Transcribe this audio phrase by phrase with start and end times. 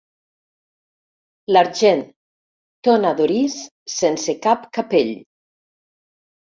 [1.53, 2.01] L'argent,
[2.89, 3.61] tona d'orís
[4.01, 5.17] sense cap capell.